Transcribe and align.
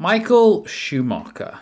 Michael 0.00 0.64
Schumacher 0.64 1.58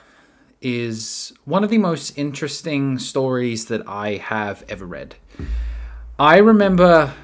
is 0.60 1.32
one 1.46 1.64
of 1.64 1.70
the 1.70 1.78
most 1.78 2.18
interesting 2.18 2.98
stories 2.98 3.64
that 3.68 3.88
I 3.88 4.16
have 4.16 4.62
ever 4.68 4.84
read. 4.84 5.14
I 6.18 6.36
remember 6.36 7.14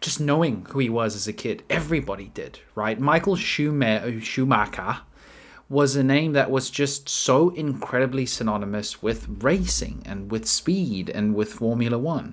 just 0.00 0.20
knowing 0.20 0.64
who 0.70 0.78
he 0.78 0.88
was 0.88 1.16
as 1.16 1.26
a 1.26 1.32
kid. 1.32 1.64
Everybody 1.68 2.30
did, 2.34 2.60
right? 2.76 3.00
Michael 3.00 3.34
Schumacher 3.34 4.98
was 5.68 5.96
a 5.96 6.04
name 6.04 6.34
that 6.34 6.52
was 6.52 6.70
just 6.70 7.08
so 7.08 7.48
incredibly 7.48 8.24
synonymous 8.24 9.02
with 9.02 9.26
racing 9.42 10.04
and 10.06 10.30
with 10.30 10.46
speed 10.46 11.10
and 11.10 11.34
with 11.34 11.52
Formula 11.52 11.98
One. 11.98 12.32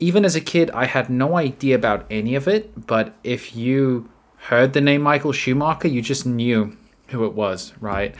Even 0.00 0.24
as 0.24 0.34
a 0.34 0.40
kid, 0.40 0.68
I 0.72 0.86
had 0.86 1.08
no 1.08 1.36
idea 1.36 1.76
about 1.76 2.06
any 2.10 2.34
of 2.34 2.48
it, 2.48 2.88
but 2.88 3.14
if 3.22 3.54
you 3.54 4.10
heard 4.48 4.72
the 4.72 4.80
name 4.80 5.02
Michael 5.02 5.30
Schumacher, 5.30 5.86
you 5.86 6.02
just 6.02 6.26
knew 6.26 6.76
who 7.08 7.24
it 7.24 7.34
was, 7.34 7.72
right? 7.80 8.14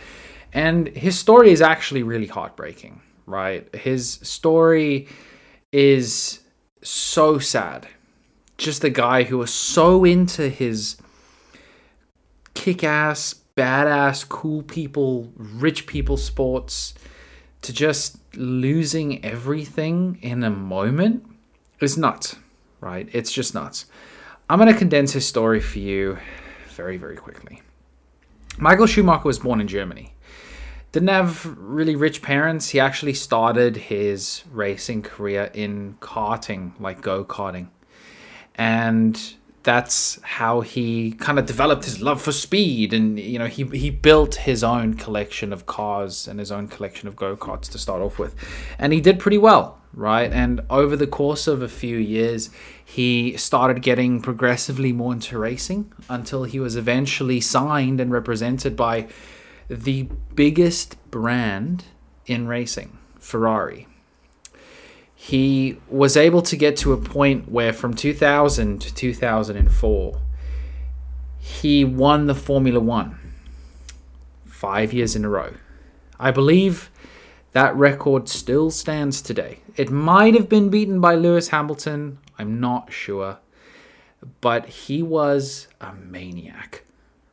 And 0.52 0.88
his 0.88 1.18
story 1.18 1.50
is 1.50 1.60
actually 1.60 2.02
really 2.02 2.26
heartbreaking, 2.26 3.02
right? 3.26 3.72
His 3.74 4.18
story 4.22 5.08
is 5.72 6.40
so 6.82 7.38
sad. 7.38 7.88
Just 8.56 8.84
a 8.84 8.90
guy 8.90 9.24
who 9.24 9.38
was 9.38 9.52
so 9.52 10.04
into 10.04 10.48
his 10.48 10.96
kick 12.54 12.82
ass, 12.84 13.34
badass, 13.56 14.26
cool 14.28 14.62
people, 14.62 15.30
rich 15.36 15.86
people 15.86 16.16
sports 16.16 16.94
to 17.62 17.72
just 17.72 18.18
losing 18.36 19.24
everything 19.24 20.18
in 20.22 20.44
a 20.44 20.50
moment 20.50 21.26
is 21.80 21.98
nuts, 21.98 22.36
right? 22.80 23.08
It's 23.12 23.32
just 23.32 23.54
nuts. 23.54 23.86
I'm 24.48 24.58
going 24.58 24.72
to 24.72 24.78
condense 24.78 25.12
his 25.12 25.26
story 25.26 25.60
for 25.60 25.80
you 25.80 26.18
very, 26.68 26.96
very 26.96 27.16
quickly. 27.16 27.60
Michael 28.58 28.86
Schumacher 28.86 29.24
was 29.24 29.38
born 29.38 29.60
in 29.60 29.68
Germany. 29.68 30.14
Didn't 30.92 31.08
have 31.08 31.44
really 31.58 31.94
rich 31.94 32.22
parents. 32.22 32.70
He 32.70 32.80
actually 32.80 33.12
started 33.12 33.76
his 33.76 34.44
racing 34.50 35.02
career 35.02 35.50
in 35.52 35.96
karting, 36.00 36.72
like 36.80 37.02
go 37.02 37.24
karting. 37.24 37.68
And 38.54 39.20
that's 39.66 40.18
how 40.22 40.60
he 40.60 41.10
kind 41.12 41.38
of 41.38 41.44
developed 41.44 41.84
his 41.84 42.00
love 42.00 42.22
for 42.22 42.30
speed 42.30 42.92
and 42.92 43.18
you 43.18 43.36
know 43.36 43.48
he 43.48 43.64
he 43.64 43.90
built 43.90 44.36
his 44.36 44.62
own 44.62 44.94
collection 44.94 45.52
of 45.52 45.66
cars 45.66 46.28
and 46.28 46.38
his 46.38 46.52
own 46.52 46.68
collection 46.68 47.08
of 47.08 47.16
go-karts 47.16 47.68
to 47.68 47.76
start 47.76 48.00
off 48.00 48.16
with 48.16 48.32
and 48.78 48.92
he 48.92 49.00
did 49.00 49.18
pretty 49.18 49.36
well 49.36 49.80
right 49.96 50.32
and 50.32 50.60
over 50.70 50.94
the 50.94 51.06
course 51.06 51.48
of 51.48 51.62
a 51.62 51.68
few 51.68 51.96
years 51.96 52.50
he 52.84 53.36
started 53.36 53.82
getting 53.82 54.20
progressively 54.20 54.92
more 54.92 55.12
into 55.12 55.36
racing 55.36 55.92
until 56.08 56.44
he 56.44 56.60
was 56.60 56.76
eventually 56.76 57.40
signed 57.40 57.98
and 57.98 58.12
represented 58.12 58.76
by 58.76 59.08
the 59.68 60.02
biggest 60.36 60.96
brand 61.10 61.84
in 62.26 62.46
racing 62.46 62.96
Ferrari 63.18 63.88
he 65.16 65.78
was 65.88 66.16
able 66.16 66.42
to 66.42 66.56
get 66.56 66.76
to 66.76 66.92
a 66.92 66.96
point 66.96 67.50
where 67.50 67.72
from 67.72 67.94
2000 67.94 68.80
to 68.80 68.94
2004 68.94 70.20
he 71.40 71.84
won 71.84 72.26
the 72.26 72.34
Formula 72.34 72.78
1 72.78 73.18
5 74.44 74.92
years 74.92 75.14
in 75.14 75.24
a 75.24 75.28
row. 75.28 75.52
I 76.18 76.30
believe 76.30 76.90
that 77.56 77.74
record 77.74 78.28
still 78.28 78.70
stands 78.70 79.20
today. 79.20 79.60
It 79.76 79.90
might 79.90 80.34
have 80.34 80.48
been 80.48 80.68
beaten 80.68 81.00
by 81.00 81.14
Lewis 81.14 81.48
Hamilton, 81.48 82.18
I'm 82.38 82.60
not 82.60 82.92
sure, 82.92 83.38
but 84.40 84.66
he 84.66 85.02
was 85.02 85.66
a 85.80 85.92
maniac, 85.94 86.84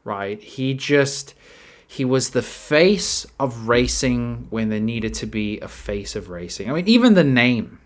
right? 0.03 0.41
He 0.41 0.73
just 0.73 1.35
he 1.85 2.05
was 2.05 2.31
the 2.31 2.41
face 2.41 3.27
of 3.39 3.67
racing 3.67 4.47
when 4.49 4.69
there 4.69 4.79
needed 4.79 5.13
to 5.15 5.27
be 5.27 5.59
a 5.59 5.67
face 5.67 6.15
of 6.15 6.29
racing. 6.29 6.69
I 6.69 6.73
mean, 6.73 6.87
even 6.87 7.13
the 7.13 7.23
name 7.23 7.79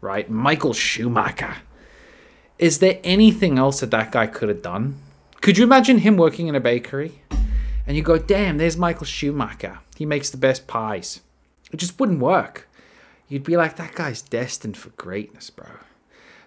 right? 0.00 0.30
Michael 0.30 0.72
Schumacher. 0.72 1.56
Is 2.58 2.78
there 2.78 3.00
anything 3.04 3.58
else 3.58 3.80
that 3.80 3.90
that 3.90 4.12
guy 4.12 4.26
could 4.26 4.48
have 4.48 4.62
done? 4.62 4.98
Could 5.40 5.56
you 5.56 5.64
imagine 5.64 5.98
him 5.98 6.16
working 6.16 6.48
in 6.48 6.54
a 6.54 6.60
bakery? 6.60 7.22
And 7.86 7.96
you 7.96 8.02
go, 8.02 8.18
damn, 8.18 8.58
there's 8.58 8.76
Michael 8.76 9.06
Schumacher. 9.06 9.80
He 9.96 10.06
makes 10.06 10.30
the 10.30 10.36
best 10.36 10.66
pies. 10.66 11.20
It 11.72 11.78
just 11.78 11.98
wouldn't 11.98 12.20
work. 12.20 12.68
You'd 13.28 13.44
be 13.44 13.56
like, 13.56 13.76
that 13.76 13.94
guy's 13.94 14.22
destined 14.22 14.76
for 14.76 14.90
greatness, 14.90 15.50
bro. 15.50 15.66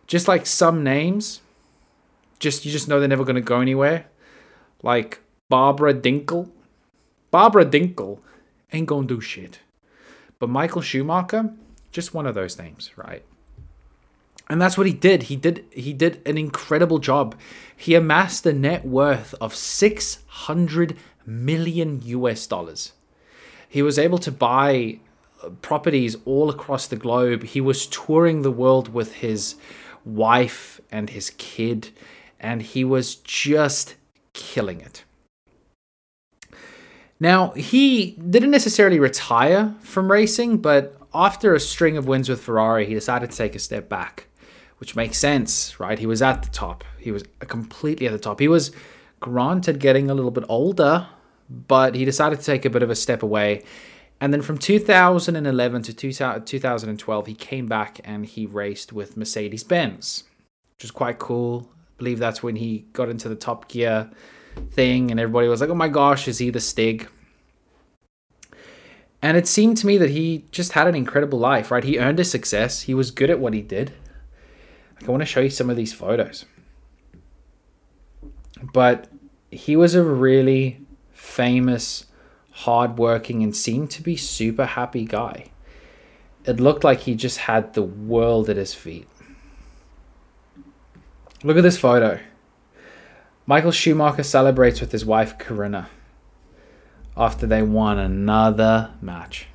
Just 0.06 0.28
like 0.28 0.46
some 0.46 0.84
names, 0.84 1.42
just 2.40 2.66
you 2.66 2.72
just 2.72 2.88
know 2.88 3.00
they're 3.00 3.08
never 3.08 3.24
gonna 3.24 3.42
go 3.42 3.62
anywhere. 3.62 4.06
Like 4.82 5.22
Barbara 5.50 5.94
Dinkel. 5.94 6.50
Barbara 7.32 7.66
Dinkel 7.66 8.20
ain't 8.74 8.88
gonna 8.88 9.08
do 9.08 9.22
shit. 9.22 9.60
But 10.40 10.50
Michael 10.50 10.82
Schumacher, 10.82 11.54
just 11.92 12.14
one 12.14 12.26
of 12.26 12.36
those 12.36 12.60
names, 12.60 12.92
right? 12.98 13.24
and 14.50 14.62
that's 14.62 14.78
what 14.78 14.88
he 14.88 14.94
did 14.94 15.24
he 15.24 15.36
did 15.36 15.66
he 15.72 15.94
did 15.94 16.22
an 16.28 16.38
incredible 16.38 17.00
job 17.00 17.36
he 17.76 17.96
amassed 17.96 18.46
a 18.46 18.54
net 18.54 18.86
worth 18.86 19.34
of 19.40 19.56
600 19.56 20.98
million 21.26 22.02
us 22.02 22.46
dollars 22.48 22.94
he 23.68 23.82
was 23.82 23.98
able 23.98 24.18
to 24.18 24.32
buy 24.32 25.00
properties 25.62 26.16
all 26.26 26.50
across 26.50 26.88
the 26.88 26.96
globe 26.96 27.44
he 27.44 27.62
was 27.62 27.88
touring 27.88 28.42
the 28.42 28.52
world 28.52 28.94
with 28.94 29.16
his 29.16 29.56
wife 30.06 30.82
and 30.92 31.10
his 31.10 31.32
kid 31.32 31.90
and 32.40 32.62
he 32.62 32.84
was 32.84 33.16
just 33.16 33.96
killing 34.34 34.82
it 34.82 35.04
now 37.20 37.52
he 37.52 38.12
didn't 38.30 38.52
necessarily 38.52 39.00
retire 39.00 39.76
from 39.82 40.12
racing 40.12 40.58
but 40.58 40.98
after 41.14 41.54
a 41.54 41.60
string 41.60 41.98
of 41.98 42.08
wins 42.08 42.28
with 42.28 42.42
ferrari 42.42 42.86
he 42.86 42.94
decided 42.94 43.32
to 43.32 43.38
take 43.38 43.56
a 43.56 43.60
step 43.60 43.88
back 43.88 44.28
which 44.84 44.98
makes 44.98 45.18
sense, 45.18 45.80
right? 45.80 45.98
He 45.98 46.06
was 46.06 46.22
at 46.22 46.44
the 46.44 46.50
top. 46.50 46.84
He 47.00 47.10
was 47.10 47.24
completely 47.40 48.06
at 48.06 48.12
the 48.12 48.20
top. 48.20 48.42
He 48.42 48.50
was 48.50 48.74
granted 49.22 49.80
getting 49.80 50.10
a 50.10 50.14
little 50.14 50.30
bit 50.30 50.44
older, 50.50 51.08
but 51.50 51.96
he 51.96 52.04
decided 52.04 52.40
to 52.40 52.46
take 52.46 52.66
a 52.66 52.70
bit 52.70 52.84
of 52.84 52.90
a 52.90 52.96
step 52.96 53.24
away. 53.24 53.64
And 54.22 54.32
then 54.32 54.42
from 54.42 54.58
2011 54.58 55.82
to 55.84 55.94
2012, 55.94 57.28
he 57.28 57.34
came 57.36 57.66
back 57.68 58.00
and 58.06 58.26
he 58.26 58.46
raced 58.46 58.94
with 58.94 59.18
Mercedes 59.18 59.64
Benz, 59.64 60.24
which 60.76 60.86
is 60.86 60.92
quite 60.92 61.20
cool. 61.20 61.70
I 61.74 61.98
believe 61.98 62.20
that's 62.20 62.42
when 62.42 62.56
he 62.56 62.86
got 62.94 63.10
into 63.10 63.28
the 63.28 63.36
Top 63.36 63.68
Gear 63.68 64.10
thing, 64.72 65.12
and 65.12 65.20
everybody 65.20 65.48
was 65.48 65.62
like, 65.62 65.70
oh 65.70 65.76
my 65.76 65.90
gosh, 65.90 66.28
is 66.28 66.38
he 66.38 66.50
the 66.50 66.60
Stig? 66.60 67.10
And 69.22 69.38
it 69.38 69.48
seemed 69.48 69.78
to 69.78 69.88
me 69.88 69.98
that 69.98 70.10
he 70.10 70.46
just 70.52 70.74
had 70.74 70.88
an 70.88 70.96
incredible 70.96 71.40
life, 71.40 71.72
right? 71.72 71.84
He 71.84 71.98
earned 71.98 72.18
his 72.18 72.30
success, 72.30 72.82
he 72.82 72.94
was 72.94 73.10
good 73.12 73.30
at 73.30 73.40
what 73.40 73.54
he 73.54 73.62
did. 73.62 73.94
I 75.06 75.12
want 75.12 75.22
to 75.22 75.26
show 75.26 75.42
you 75.42 75.50
some 75.50 75.70
of 75.70 75.76
these 75.76 75.94
photos. 75.94 76.46
But 78.74 79.10
he 79.52 79.76
was 79.76 79.96
a 79.96 80.04
really 80.04 80.80
famous, 81.12 82.06
hardworking, 82.54 83.44
and 83.44 83.56
seemed 83.56 83.92
to 83.92 84.02
be 84.02 84.16
super 84.16 84.66
happy 84.66 85.06
guy. 85.06 85.52
It 86.46 86.60
looked 86.60 86.84
like 86.84 87.02
he 87.02 87.16
just 87.16 87.40
had 87.40 87.74
the 87.74 87.84
world 87.84 88.50
at 88.50 88.58
his 88.58 88.74
feet. 88.74 89.08
Look 91.44 91.58
at 91.58 91.64
this 91.64 91.78
photo. 91.78 92.20
Michael 93.46 93.72
Schumacher 93.72 94.24
celebrates 94.24 94.80
with 94.80 94.92
his 94.92 95.06
wife 95.06 95.38
Corinna 95.38 95.90
after 97.18 97.46
they 97.46 97.62
won 97.62 98.00
another 98.00 98.92
match. 99.02 99.48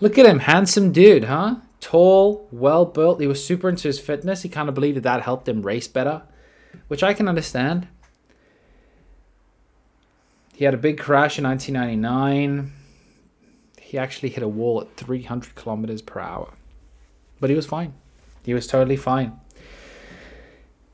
Look 0.00 0.18
at 0.18 0.26
him, 0.26 0.40
handsome 0.40 0.92
dude, 0.92 1.24
huh? 1.24 1.56
tall, 1.80 2.48
well 2.50 2.84
built. 2.84 3.20
He 3.20 3.26
was 3.26 3.44
super 3.44 3.68
into 3.68 3.88
his 3.88 3.98
fitness. 3.98 4.42
He 4.42 4.48
kind 4.48 4.68
of 4.68 4.74
believed 4.74 4.96
that 4.98 5.02
that 5.04 5.22
helped 5.22 5.48
him 5.48 5.62
race 5.62 5.88
better, 5.88 6.22
which 6.88 7.02
I 7.02 7.14
can 7.14 7.28
understand. 7.28 7.88
He 10.58 10.64
had 10.64 10.74
a 10.74 10.78
big 10.78 10.98
crash 10.98 11.38
in 11.38 11.44
1999. 11.44 12.72
He 13.80 13.96
actually 13.96 14.30
hit 14.30 14.42
a 14.42 14.48
wall 14.48 14.80
at 14.80 14.96
300 14.96 15.54
kilometers 15.54 16.02
per 16.02 16.18
hour, 16.18 16.52
but 17.38 17.48
he 17.48 17.54
was 17.54 17.64
fine. 17.64 17.94
He 18.44 18.54
was 18.54 18.66
totally 18.66 18.96
fine. 18.96 19.38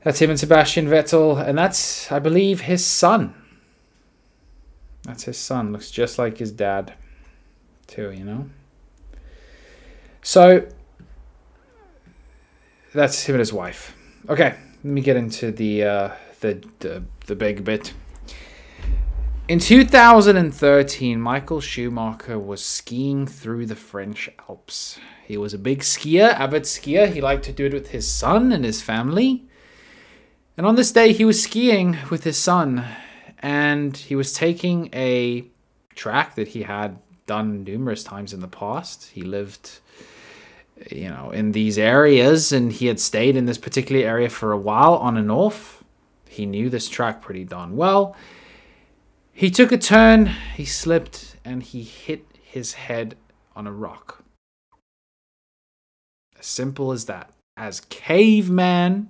That's 0.03 0.21
him 0.21 0.29
and 0.29 0.39
Sebastian 0.39 0.85
Vettel, 0.85 1.43
and 1.43 1.57
that's, 1.57 2.11
I 2.11 2.19
believe, 2.19 2.61
his 2.61 2.85
son. 2.85 3.33
That's 5.01 5.23
his 5.23 5.39
son. 5.39 5.73
Looks 5.73 5.89
just 5.89 6.19
like 6.19 6.37
his 6.37 6.51
dad, 6.51 6.93
too, 7.87 8.11
you 8.11 8.23
know? 8.23 8.47
So 10.21 10.67
that's 12.93 13.23
him 13.23 13.33
and 13.33 13.39
his 13.39 13.51
wife. 13.51 13.97
Okay, 14.29 14.55
let 14.83 14.85
me 14.85 15.01
get 15.01 15.15
into 15.17 15.49
the 15.51 15.83
uh, 15.83 16.09
the, 16.41 16.63
the 16.81 17.03
the 17.25 17.35
big 17.35 17.63
bit. 17.63 17.95
In 19.47 19.59
2013, 19.59 21.21
Michael 21.21 21.61
Schumacher 21.61 22.39
was 22.39 22.65
skiing 22.65 23.27
through 23.27 23.67
the 23.67 23.75
French 23.75 24.27
Alps. 24.49 24.97
He 25.27 25.37
was 25.37 25.53
a 25.53 25.59
big 25.59 25.81
skier, 25.81 26.33
avid 26.33 26.63
skier. 26.63 27.13
He 27.13 27.21
liked 27.21 27.45
to 27.45 27.53
do 27.53 27.67
it 27.67 27.73
with 27.73 27.89
his 27.89 28.11
son 28.11 28.51
and 28.51 28.65
his 28.65 28.81
family. 28.81 29.45
And 30.57 30.65
on 30.65 30.73
this 30.73 30.91
day, 30.91 31.13
he 31.13 31.25
was 31.25 31.43
skiing 31.43 31.95
with 32.09 32.23
his 32.23 32.39
son, 32.39 32.85
and 33.37 33.95
he 33.95 34.15
was 34.15 34.33
taking 34.33 34.89
a 34.95 35.45
track 35.93 36.33
that 36.33 36.47
he 36.47 36.63
had 36.63 36.97
done 37.27 37.63
numerous 37.63 38.03
times 38.03 38.33
in 38.33 38.39
the 38.39 38.47
past. 38.47 39.11
He 39.11 39.21
lived 39.21 39.79
you 40.89 41.09
know, 41.09 41.29
in 41.29 41.51
these 41.51 41.77
areas, 41.77 42.51
and 42.51 42.71
he 42.71 42.87
had 42.87 42.99
stayed 42.99 43.35
in 43.35 43.45
this 43.45 43.59
particular 43.59 44.07
area 44.07 44.29
for 44.29 44.53
a 44.53 44.57
while 44.57 44.95
on 44.95 45.17
and 45.17 45.29
off. 45.29 45.83
He 46.27 46.47
knew 46.47 46.71
this 46.71 46.89
track 46.89 47.21
pretty 47.21 47.43
darn 47.43 47.75
well. 47.75 48.15
He 49.37 49.51
took 49.51 49.73
a 49.73 49.77
turn, 49.77 50.27
he 50.55 50.63
slipped, 50.63 51.35
and 51.43 51.61
he 51.61 51.83
hit 51.83 52.25
his 52.41 52.75
head 52.75 53.17
on 53.53 53.67
a 53.67 53.71
rock. 53.71 54.23
As 56.39 56.45
simple 56.45 56.93
as 56.93 57.03
that. 57.07 57.31
As 57.57 57.81
caveman 57.81 59.09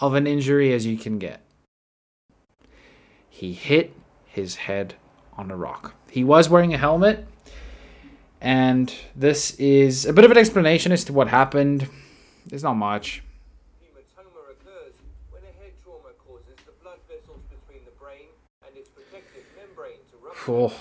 of 0.00 0.14
an 0.14 0.26
injury 0.26 0.72
as 0.72 0.84
you 0.84 0.96
can 0.98 1.20
get. 1.20 1.42
He 3.30 3.52
hit 3.52 3.94
his 4.26 4.56
head 4.56 4.94
on 5.38 5.48
a 5.52 5.56
rock. 5.56 5.94
He 6.10 6.24
was 6.24 6.48
wearing 6.48 6.74
a 6.74 6.78
helmet, 6.78 7.24
and 8.40 8.92
this 9.14 9.54
is 9.60 10.04
a 10.06 10.12
bit 10.12 10.24
of 10.24 10.32
an 10.32 10.38
explanation 10.38 10.90
as 10.90 11.04
to 11.04 11.12
what 11.12 11.28
happened. 11.28 11.88
There's 12.46 12.64
not 12.64 12.74
much. 12.74 13.22
Hematoma 13.80 14.50
occurs 14.50 14.94
when 15.30 15.42
a 15.44 15.62
head 15.62 15.72
trauma 15.84 16.10
causes 16.26 16.56
the 16.66 16.72
blood 16.82 16.98
vessels 17.08 17.42
between 17.48 17.84
the 17.84 17.92
brain 17.92 18.26
and 18.66 18.76
its 18.76 18.88
protective 18.88 19.44
membrane 19.56 20.02
to 20.10 20.16
rupture. 20.16 20.28
Oh. 20.48 20.72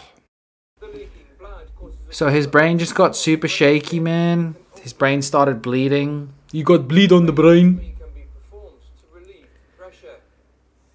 The 0.80 0.88
leaking 0.88 1.10
blood 1.38 1.68
causes 1.76 2.00
a 2.10 2.14
So 2.14 2.30
his 2.30 2.48
brain 2.48 2.80
just 2.80 2.96
got 2.96 3.16
super 3.16 3.48
shaky, 3.48 4.00
man. 4.00 4.56
His 4.82 4.94
brain 4.94 5.22
started 5.22 5.62
bleeding. 5.62 6.34
You 6.52 6.64
got 6.64 6.88
bleed 6.88 7.12
on 7.12 7.28
the 7.28 7.32
brain. 7.32 7.78
Surgery 7.78 7.96
can 8.00 8.14
be 8.16 8.26
performed 8.34 8.78
to 9.00 9.06
relieve 9.14 9.48
pressure. 9.78 10.18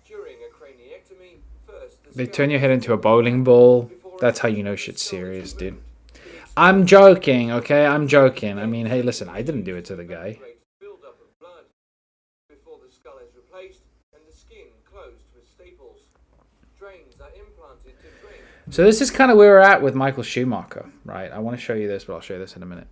During 0.07 0.37
a 0.37 0.51
craniectomy, 0.53 1.39
first 1.67 2.03
the 2.05 2.11
They 2.13 2.27
turn 2.27 2.51
your 2.51 2.59
head 2.59 2.71
into 2.71 2.93
a 2.93 2.97
bowling 2.97 3.45
ball. 3.45 3.91
That's 4.19 4.41
how 4.41 4.49
you 4.49 4.63
know 4.63 4.75
shit's 4.77 5.03
serious, 5.03 5.53
dude. 5.53 5.79
I'm 6.57 6.87
joking, 6.87 7.53
okay? 7.53 7.85
I'm 7.87 8.09
joking. 8.09 8.59
I 8.59 8.67
mean, 8.67 8.87
hey, 8.87 9.03
listen, 9.03 9.29
I 9.29 9.43
didn't 9.43 9.65
do 9.65 9.77
it 9.77 9.85
to 9.87 9.97
the 9.97 10.05
guy. 10.05 10.33
Great 10.41 10.59
buildup 10.81 11.21
of 11.21 11.39
blood 11.39 11.65
before 12.49 12.79
the 12.85 12.91
skull 12.91 13.19
is 13.19 13.35
replaced 13.37 13.83
and 14.15 14.23
the 14.27 14.35
skin 14.35 14.67
closed 14.91 15.23
with 15.35 15.47
staples. 15.47 16.01
Drains 16.79 17.21
are 17.21 17.29
implanted 17.37 18.01
to 18.01 18.09
drain 18.25 18.41
So 18.77 18.85
this 18.85 19.01
is 19.01 19.11
kind 19.11 19.31
of 19.31 19.39
where 19.39 19.53
we're 19.53 19.61
at 19.61 19.81
with 19.81 19.95
Michael 19.95 20.23
Schumacher, 20.23 20.85
right? 21.07 21.33
I 21.33 21.39
want 21.39 21.57
to 21.57 21.63
show 21.63 21.73
you 21.73 21.89
this, 21.89 22.05
but 22.05 22.13
I'll 22.13 22.21
show 22.21 22.35
you 22.35 22.41
this 22.41 22.57
in 22.57 22.63
a 22.63 22.67
minute. 22.67 22.87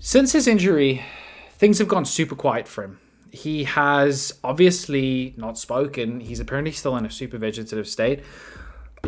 Since 0.00 0.32
his 0.32 0.48
injury, 0.48 1.04
things 1.52 1.78
have 1.78 1.86
gone 1.86 2.04
super 2.04 2.34
quiet 2.34 2.66
for 2.66 2.82
him. 2.82 2.98
He 3.30 3.62
has 3.62 4.36
obviously 4.42 5.32
not 5.36 5.58
spoken. 5.58 6.18
He's 6.18 6.40
apparently 6.40 6.72
still 6.72 6.96
in 6.96 7.06
a 7.06 7.10
super 7.12 7.38
vegetative 7.38 7.86
state. 7.86 8.24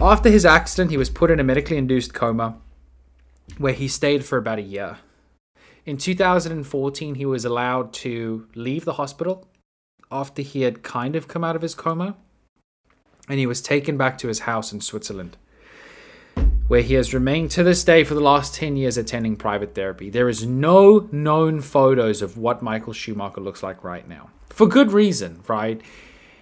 After 0.01 0.31
his 0.31 0.47
accident, 0.47 0.93
he 0.93 0.97
was 0.97 1.11
put 1.11 1.33
in 1.33 1.41
a 1.41 1.43
medically 1.43 1.79
induced 1.79 2.15
coma 2.15 2.57
where 3.59 3.73
he 3.73 3.89
stayed 3.89 4.25
for 4.25 4.39
about 4.39 4.61
a 4.61 4.63
year. 4.63 4.99
In 5.85 5.97
2014, 5.97 7.17
he 7.17 7.27
was 7.27 7.45
allowed 7.45 7.93
to 7.95 8.47
leave 8.55 8.85
the 8.85 8.93
hospital 8.93 9.49
after 10.13 10.43
he 10.43 10.63
had 10.63 10.85
kind 10.85 11.17
of 11.17 11.27
come 11.27 11.43
out 11.43 11.57
of 11.57 11.63
his 11.63 11.75
coma 11.75 12.15
and 13.31 13.39
he 13.39 13.47
was 13.47 13.63
taken 13.63 13.97
back 13.97 14.19
to 14.19 14.29
his 14.29 14.41
house 14.41 14.73
in 14.73 14.81
Switzerland, 14.81 15.37
where 16.67 16.83
he 16.83 16.95
has 16.95 17.15
remained 17.15 17.53
to 17.53 17.63
this 17.63 17.85
day 17.85 18.03
for 18.03 18.15
the 18.15 18.21
last 18.21 18.57
10 18.57 18.77
years 18.77 18.99
attending 18.99 19.37
private 19.37 19.73
therapy. 19.77 20.11
There 20.11 20.29
is 20.29 20.45
no 20.45 21.09
known 21.13 21.61
photos 21.61 22.23
of 22.23 22.37
what 22.37 22.61
Michael 22.61 22.93
Schumacher 22.93 23.41
looks 23.41 23.63
like 23.63 23.85
right 23.85 24.07
now. 24.09 24.31
For 24.49 24.67
good 24.67 24.91
reason, 24.91 25.43
right? 25.47 25.81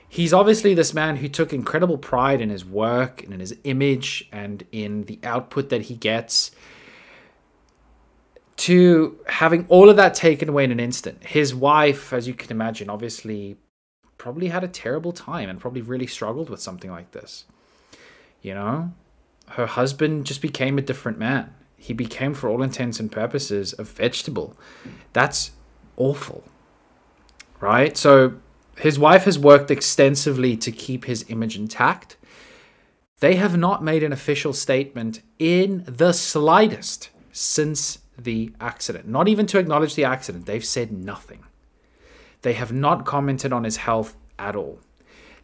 He's 0.08 0.32
obviously 0.32 0.72
this 0.72 0.94
man 0.94 1.16
who 1.16 1.28
took 1.28 1.52
incredible 1.52 1.98
pride 1.98 2.40
in 2.40 2.48
his 2.48 2.64
work 2.64 3.22
and 3.22 3.34
in 3.34 3.40
his 3.40 3.54
image 3.64 4.26
and 4.32 4.64
in 4.72 5.04
the 5.04 5.18
output 5.22 5.68
that 5.68 5.82
he 5.82 5.94
gets. 5.94 6.52
To 8.56 9.18
having 9.26 9.66
all 9.68 9.90
of 9.90 9.96
that 9.96 10.14
taken 10.14 10.48
away 10.48 10.64
in 10.64 10.72
an 10.72 10.80
instant. 10.80 11.22
His 11.22 11.54
wife, 11.54 12.14
as 12.14 12.26
you 12.26 12.32
can 12.32 12.50
imagine, 12.50 12.88
obviously 12.88 13.58
probably 14.18 14.48
had 14.48 14.64
a 14.64 14.68
terrible 14.68 15.12
time 15.12 15.48
and 15.48 15.60
probably 15.60 15.80
really 15.80 16.06
struggled 16.06 16.50
with 16.50 16.60
something 16.60 16.90
like 16.90 17.12
this. 17.12 17.44
You 18.42 18.54
know, 18.54 18.92
her 19.50 19.66
husband 19.66 20.26
just 20.26 20.42
became 20.42 20.76
a 20.76 20.82
different 20.82 21.18
man. 21.18 21.54
He 21.76 21.92
became, 21.92 22.34
for 22.34 22.48
all 22.48 22.62
intents 22.62 22.98
and 22.98 23.10
purposes, 23.10 23.74
a 23.78 23.84
vegetable. 23.84 24.56
That's 25.12 25.52
awful. 25.96 26.44
Right? 27.60 27.96
So, 27.96 28.34
his 28.76 28.98
wife 28.98 29.24
has 29.24 29.38
worked 29.38 29.70
extensively 29.70 30.56
to 30.56 30.70
keep 30.70 31.04
his 31.04 31.24
image 31.28 31.56
intact. 31.56 32.16
They 33.20 33.36
have 33.36 33.56
not 33.56 33.82
made 33.82 34.02
an 34.02 34.12
official 34.12 34.52
statement 34.52 35.22
in 35.38 35.84
the 35.86 36.12
slightest 36.12 37.10
since 37.32 37.98
the 38.16 38.52
accident. 38.60 39.08
Not 39.08 39.28
even 39.28 39.46
to 39.46 39.58
acknowledge 39.58 39.94
the 39.94 40.04
accident. 40.04 40.46
They've 40.46 40.64
said 40.64 40.92
nothing. 40.92 41.44
They 42.48 42.54
have 42.54 42.72
not 42.72 43.04
commented 43.04 43.52
on 43.52 43.64
his 43.64 43.76
health 43.76 44.16
at 44.38 44.56
all. 44.56 44.78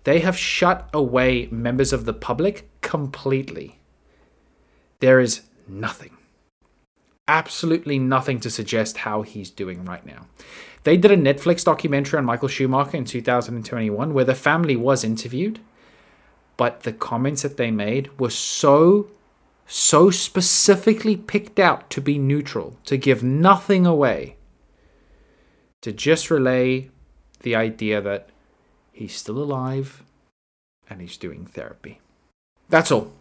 They 0.05 0.21
have 0.21 0.39
shut 0.39 0.89
away 0.95 1.49
members 1.51 1.93
of 1.93 2.07
the 2.07 2.15
public 2.15 2.67
completely. 2.81 3.79
There 5.01 5.21
is 5.21 5.43
nothing, 5.69 6.17
absolutely 7.29 7.99
nothing 7.99 8.41
to 8.41 8.49
suggest 8.49 8.97
how 8.97 9.21
he's 9.21 9.51
doing 9.51 9.85
right 9.85 10.07
now. 10.07 10.29
They 10.85 10.97
did 10.97 11.11
a 11.11 11.17
Netflix 11.19 11.63
documentary 11.63 12.17
on 12.17 12.25
Michael 12.25 12.49
Schumacher 12.49 12.97
in 12.97 13.05
2021 13.05 14.15
where 14.15 14.25
the 14.25 14.35
family 14.35 14.75
was 14.75 15.05
interviewed, 15.05 15.61
but 16.57 16.85
the 16.85 16.93
comments 16.95 17.43
that 17.43 17.59
they 17.59 17.71
made 17.71 18.19
were 18.19 18.31
so, 18.31 19.09
so 19.67 20.09
specifically 20.09 21.19
picked 21.19 21.59
out 21.59 21.91
to 21.91 22.01
be 22.01 22.17
neutral, 22.17 22.79
to 22.87 22.97
give 22.97 23.23
nothing 23.23 23.85
away 23.85 24.37
to 25.85 25.93
just 25.93 26.31
relay 26.31 26.89
the 27.41 27.55
idea 27.55 28.01
that 28.01 28.29
he's 28.93 29.15
still 29.15 29.39
alive 29.39 30.03
and 30.89 31.01
he's 31.01 31.17
doing 31.17 31.47
therapy. 31.47 32.01
That's 32.69 32.91
all. 32.91 33.13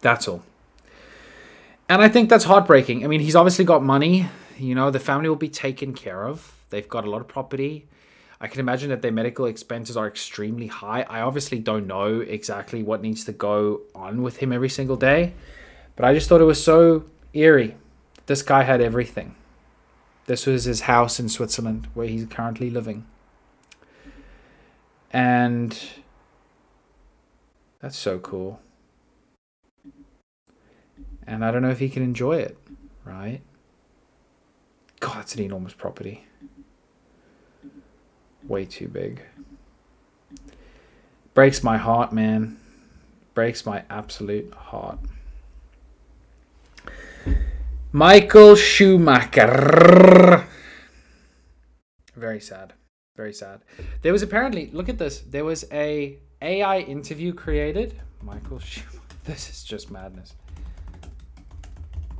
That's 0.00 0.28
all. 0.28 0.42
And 1.88 2.02
I 2.02 2.08
think 2.08 2.28
that's 2.28 2.44
heartbreaking. 2.44 3.04
I 3.04 3.08
mean, 3.08 3.20
he's 3.20 3.36
obviously 3.36 3.64
got 3.64 3.82
money. 3.82 4.26
You 4.58 4.74
know, 4.74 4.90
the 4.90 4.98
family 4.98 5.28
will 5.28 5.36
be 5.36 5.48
taken 5.48 5.94
care 5.94 6.24
of. 6.24 6.64
They've 6.70 6.88
got 6.88 7.04
a 7.04 7.10
lot 7.10 7.20
of 7.20 7.28
property. 7.28 7.86
I 8.40 8.48
can 8.48 8.60
imagine 8.60 8.90
that 8.90 9.00
their 9.00 9.12
medical 9.12 9.46
expenses 9.46 9.96
are 9.96 10.06
extremely 10.06 10.66
high. 10.66 11.02
I 11.08 11.20
obviously 11.20 11.58
don't 11.58 11.86
know 11.86 12.20
exactly 12.20 12.82
what 12.82 13.00
needs 13.00 13.24
to 13.24 13.32
go 13.32 13.82
on 13.94 14.22
with 14.22 14.38
him 14.38 14.52
every 14.52 14.68
single 14.68 14.96
day, 14.96 15.32
but 15.96 16.04
I 16.04 16.14
just 16.14 16.28
thought 16.28 16.40
it 16.40 16.44
was 16.44 16.62
so 16.62 17.04
eerie. 17.32 17.76
This 18.26 18.42
guy 18.42 18.62
had 18.64 18.80
everything. 18.80 19.34
This 20.26 20.46
was 20.46 20.64
his 20.64 20.82
house 20.82 21.20
in 21.20 21.28
Switzerland 21.28 21.88
where 21.94 22.06
he's 22.06 22.26
currently 22.26 22.70
living. 22.70 23.06
And 25.12 25.78
that's 27.80 27.96
so 27.96 28.18
cool. 28.18 28.60
And 31.26 31.44
I 31.44 31.50
don't 31.50 31.62
know 31.62 31.70
if 31.70 31.78
he 31.78 31.88
can 31.88 32.02
enjoy 32.02 32.38
it, 32.38 32.58
right? 33.04 33.40
God, 35.00 35.20
it's 35.20 35.34
an 35.34 35.42
enormous 35.42 35.74
property. 35.74 36.26
Way 38.42 38.64
too 38.64 38.88
big. 38.88 39.22
Breaks 41.34 41.62
my 41.62 41.76
heart, 41.76 42.12
man. 42.12 42.58
Breaks 43.34 43.66
my 43.66 43.84
absolute 43.90 44.52
heart. 44.54 44.98
Michael 47.96 48.56
Schumacher. 48.56 50.44
Very 52.16 52.40
sad. 52.40 52.72
Very 53.16 53.32
sad. 53.32 53.60
There 54.02 54.10
was 54.10 54.20
apparently 54.20 54.68
look 54.72 54.88
at 54.88 54.98
this. 54.98 55.20
There 55.20 55.44
was 55.44 55.64
a 55.70 56.18
AI 56.42 56.80
interview 56.80 57.32
created. 57.32 58.00
Michael 58.20 58.58
Schumacher. 58.58 58.98
This 59.22 59.48
is 59.48 59.62
just 59.62 59.92
madness. 59.92 60.34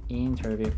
Interview. 0.09 0.71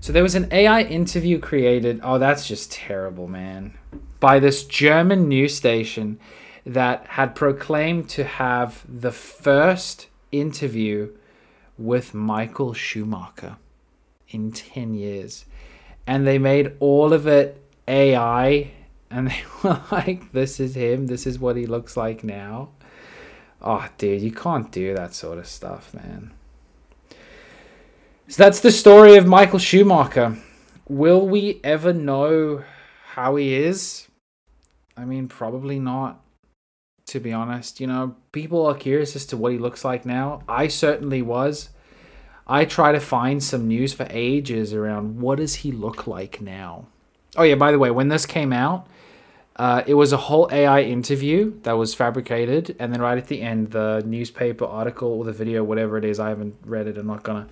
So 0.00 0.12
there 0.12 0.22
was 0.22 0.34
an 0.34 0.48
AI 0.52 0.82
interview 0.82 1.38
created. 1.38 2.00
Oh, 2.02 2.18
that's 2.18 2.46
just 2.46 2.70
terrible, 2.70 3.28
man. 3.28 3.72
By 4.20 4.38
this 4.38 4.64
German 4.64 5.28
news 5.28 5.56
station 5.56 6.20
that 6.66 7.06
had 7.06 7.34
proclaimed 7.34 8.10
to 8.10 8.24
have 8.24 8.84
the 8.86 9.12
first 9.12 10.08
interview 10.30 11.16
with 11.78 12.12
Michael 12.12 12.74
Schumacher 12.74 13.56
in 14.32 14.50
10 14.52 14.94
years. 14.94 15.44
And 16.06 16.26
they 16.26 16.38
made 16.38 16.72
all 16.80 17.12
of 17.12 17.26
it 17.26 17.62
AI. 17.86 18.70
And 19.10 19.28
they 19.28 19.42
were 19.62 19.80
like, 19.92 20.32
this 20.32 20.58
is 20.58 20.74
him. 20.74 21.06
This 21.06 21.26
is 21.26 21.38
what 21.38 21.56
he 21.56 21.66
looks 21.66 21.96
like 21.96 22.24
now. 22.24 22.70
Oh, 23.60 23.86
dude, 23.96 24.22
you 24.22 24.32
can't 24.32 24.72
do 24.72 24.94
that 24.94 25.14
sort 25.14 25.38
of 25.38 25.46
stuff, 25.46 25.94
man. 25.94 26.32
So 28.26 28.42
that's 28.42 28.60
the 28.60 28.72
story 28.72 29.16
of 29.16 29.26
Michael 29.26 29.58
Schumacher. 29.60 30.36
Will 30.88 31.28
we 31.28 31.60
ever 31.62 31.92
know 31.92 32.64
how 33.10 33.36
he 33.36 33.54
is? 33.54 34.08
I 34.96 35.04
mean, 35.04 35.28
probably 35.28 35.78
not. 35.78 36.20
to 37.06 37.20
be 37.20 37.32
honest. 37.32 37.80
You 37.80 37.86
know, 37.86 38.16
people 38.32 38.66
are 38.66 38.74
curious 38.74 39.14
as 39.16 39.26
to 39.26 39.36
what 39.36 39.52
he 39.52 39.58
looks 39.58 39.84
like 39.84 40.06
now. 40.06 40.42
I 40.48 40.68
certainly 40.68 41.20
was. 41.22 41.68
I 42.46 42.64
try 42.64 42.92
to 42.92 43.00
find 43.00 43.42
some 43.42 43.68
news 43.68 43.92
for 43.92 44.06
ages 44.10 44.74
around 44.74 45.20
what 45.20 45.38
does 45.38 45.56
he 45.56 45.72
look 45.72 46.06
like 46.06 46.40
now. 46.40 46.86
Oh 47.36 47.44
yeah, 47.44 47.54
by 47.54 47.72
the 47.72 47.78
way, 47.78 47.90
when 47.90 48.08
this 48.08 48.26
came 48.26 48.52
out, 48.52 48.86
uh, 49.56 49.82
it 49.86 49.94
was 49.94 50.12
a 50.12 50.16
whole 50.16 50.48
AI 50.50 50.82
interview 50.82 51.58
that 51.62 51.72
was 51.72 51.94
fabricated, 51.94 52.74
and 52.78 52.92
then 52.92 53.00
right 53.00 53.18
at 53.18 53.28
the 53.28 53.40
end, 53.40 53.70
the 53.70 54.02
newspaper 54.06 54.64
article 54.64 55.08
or 55.08 55.24
the 55.24 55.32
video, 55.32 55.62
whatever 55.62 55.98
it 55.98 56.04
is, 56.04 56.18
I 56.18 56.30
haven't 56.30 56.56
read 56.64 56.86
it. 56.86 56.98
I'm 56.98 57.06
not 57.06 57.22
gonna. 57.22 57.48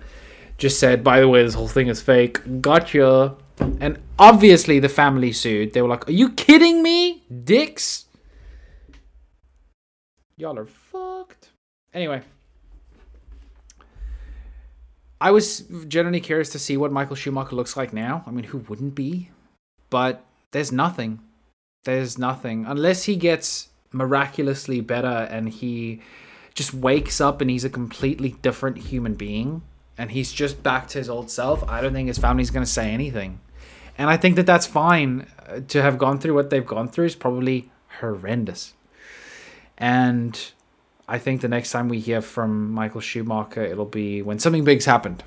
Just 0.57 0.79
said, 0.79 1.03
by 1.03 1.19
the 1.19 1.27
way, 1.27 1.43
this 1.43 1.53
whole 1.53 1.67
thing 1.67 1.87
is 1.87 2.01
fake. 2.01 2.61
Gotcha. 2.61 3.35
And 3.79 3.99
obviously, 4.19 4.79
the 4.79 4.89
family 4.89 5.31
sued. 5.31 5.73
They 5.73 5.81
were 5.81 5.87
like, 5.87 6.07
"Are 6.07 6.11
you 6.11 6.31
kidding 6.31 6.83
me, 6.83 7.23
dicks? 7.43 8.05
Y'all 10.37 10.57
are 10.57 10.65
fucked." 10.65 11.49
Anyway, 11.93 12.21
I 15.21 15.29
was 15.29 15.61
genuinely 15.87 16.19
curious 16.19 16.49
to 16.49 16.59
see 16.59 16.77
what 16.77 16.91
Michael 16.91 17.15
Schumacher 17.15 17.55
looks 17.55 17.77
like 17.77 17.93
now. 17.93 18.23
I 18.25 18.31
mean, 18.31 18.45
who 18.45 18.57
wouldn't 18.57 18.95
be? 18.95 19.29
But 19.91 20.25
there's 20.49 20.71
nothing. 20.71 21.19
There's 21.83 22.17
nothing. 22.17 22.65
Unless 22.65 23.03
he 23.03 23.15
gets 23.15 23.69
miraculously 23.91 24.81
better 24.81 25.27
and 25.29 25.47
he 25.47 26.01
just 26.55 26.73
wakes 26.73 27.21
up 27.21 27.39
and 27.39 27.51
he's 27.51 27.63
a 27.63 27.69
completely 27.69 28.35
different 28.41 28.79
human 28.79 29.13
being 29.13 29.61
and 29.95 30.09
he's 30.09 30.31
just 30.31 30.63
back 30.63 30.87
to 30.87 30.97
his 30.97 31.07
old 31.07 31.29
self, 31.29 31.63
I 31.69 31.81
don't 31.81 31.93
think 31.93 32.07
his 32.07 32.17
family's 32.17 32.49
going 32.49 32.65
to 32.65 32.71
say 32.71 32.89
anything. 32.89 33.39
And 33.99 34.09
I 34.09 34.17
think 34.17 34.37
that 34.37 34.47
that's 34.47 34.65
fine. 34.65 35.27
Uh, 35.47 35.59
to 35.67 35.83
have 35.83 35.99
gone 35.99 36.19
through 36.19 36.33
what 36.33 36.49
they've 36.49 36.65
gone 36.65 36.87
through 36.87 37.05
is 37.05 37.15
probably 37.15 37.69
horrendous. 37.99 38.73
And 39.77 40.51
I 41.11 41.19
think 41.19 41.41
the 41.41 41.49
next 41.49 41.71
time 41.71 41.89
we 41.89 41.99
hear 41.99 42.21
from 42.21 42.71
Michael 42.71 43.01
Schumacher, 43.01 43.61
it'll 43.65 43.83
be 43.83 44.21
when 44.21 44.39
something 44.39 44.63
big's 44.63 44.85
happened. 44.85 45.25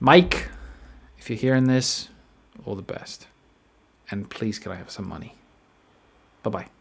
Mike, 0.00 0.48
if 1.16 1.30
you're 1.30 1.38
hearing 1.38 1.68
this, 1.68 2.08
all 2.64 2.74
the 2.74 2.82
best. 2.82 3.28
And 4.10 4.28
please, 4.28 4.58
can 4.58 4.72
I 4.72 4.74
have 4.74 4.90
some 4.90 5.08
money? 5.08 5.36
Bye 6.42 6.50
bye. 6.50 6.79